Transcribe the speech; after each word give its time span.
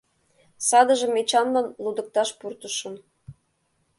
Садыжым 0.67 1.13
Эчанлан 1.21 1.67
лудыкташ 1.83 2.29
пуртышым. 2.39 2.95